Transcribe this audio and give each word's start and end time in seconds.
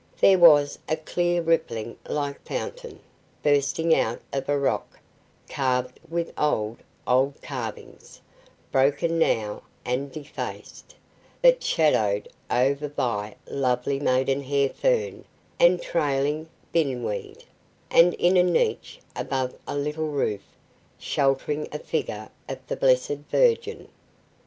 There 0.19 0.39
was 0.39 0.79
a 0.89 0.95
clear 0.95 1.43
rippling 1.43 1.95
little 2.07 2.33
fountain, 2.43 3.01
bursting 3.43 3.93
out 3.93 4.19
of 4.33 4.49
a 4.49 4.57
rock, 4.57 4.97
carved 5.47 5.99
with 6.09 6.33
old, 6.39 6.79
old 7.05 7.39
carvings, 7.43 8.19
broken 8.71 9.19
now 9.19 9.61
and 9.85 10.11
defaced, 10.11 10.95
but 11.39 11.61
shadowed 11.63 12.27
over 12.49 12.89
by 12.89 13.35
lovely 13.47 13.99
maidenhair 13.99 14.69
fern 14.69 15.23
and 15.59 15.79
trailing 15.79 16.49
bindweed; 16.71 17.43
and 17.91 18.15
in 18.15 18.37
a 18.37 18.43
niche 18.43 18.99
above 19.15 19.53
a 19.67 19.77
little 19.77 20.09
roof, 20.09 20.41
sheltering 20.97 21.67
a 21.71 21.77
figure 21.77 22.29
of 22.49 22.57
the 22.65 22.75
Blessed 22.75 23.17
Virgin. 23.29 23.87